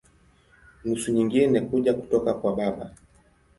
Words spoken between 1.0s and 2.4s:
nyingine kuja kutoka